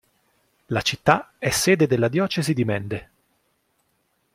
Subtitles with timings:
[0.69, 3.09] La città è sede della diocesi di Mende.